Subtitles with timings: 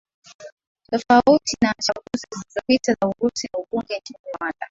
[0.91, 4.57] tofauti na chaguzi zilizopita za urais na ubunge nchini rwanda